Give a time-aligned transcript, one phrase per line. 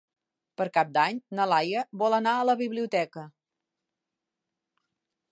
[0.59, 3.27] Per Cap d'Any na Laia vol anar a la biblioteca.